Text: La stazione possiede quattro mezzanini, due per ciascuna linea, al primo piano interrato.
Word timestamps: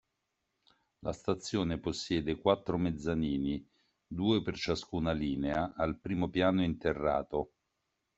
La 1.01 1.13
stazione 1.13 1.77
possiede 1.77 2.35
quattro 2.39 2.75
mezzanini, 2.79 3.63
due 4.07 4.41
per 4.41 4.55
ciascuna 4.55 5.11
linea, 5.11 5.75
al 5.75 5.99
primo 5.99 6.27
piano 6.27 6.63
interrato. 6.63 7.51